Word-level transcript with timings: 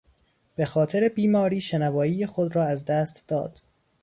به 0.55 0.65
خاطر 0.65 1.09
بیماری 1.09 1.61
شنوایی 1.61 2.25
خود 2.25 2.55
را 2.55 2.63
از 2.63 2.85
دست 2.85 3.27
داد. 3.27 3.61